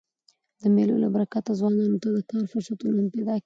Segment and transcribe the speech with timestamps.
[0.61, 3.39] د مېلو له برکته ځوانانو ته د کار فرصتونه هم پیدا کېږي.